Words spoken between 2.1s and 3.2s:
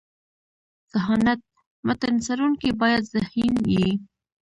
څړونکی باید